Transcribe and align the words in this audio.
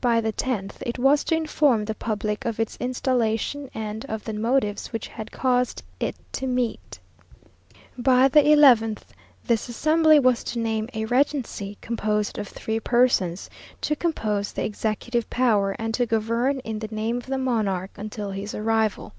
By 0.00 0.20
the 0.20 0.32
tenth, 0.32 0.82
it 0.84 0.98
was 0.98 1.22
to 1.22 1.36
inform 1.36 1.84
the 1.84 1.94
public 1.94 2.44
of 2.44 2.58
its 2.58 2.76
installation, 2.78 3.70
and 3.72 4.04
of 4.06 4.24
the 4.24 4.32
motives 4.32 4.88
which 4.88 5.06
had 5.06 5.30
caused 5.30 5.84
it 6.00 6.16
to 6.32 6.48
meet. 6.48 6.98
By 7.96 8.26
the 8.26 8.44
eleventh, 8.50 9.14
this 9.46 9.68
assembly 9.68 10.18
was 10.18 10.42
to 10.42 10.58
name 10.58 10.88
a 10.92 11.04
regency, 11.04 11.78
composed 11.80 12.36
of 12.36 12.48
three 12.48 12.80
persons, 12.80 13.48
to 13.82 13.94
compose 13.94 14.50
the 14.50 14.64
executive 14.64 15.30
power, 15.30 15.76
and 15.78 15.94
to 15.94 16.04
govern 16.04 16.58
in 16.64 16.80
the 16.80 16.88
name 16.88 17.18
of 17.18 17.26
the 17.26 17.38
monarch, 17.38 17.92
until 17.96 18.32
his 18.32 18.56
arrival. 18.56 19.12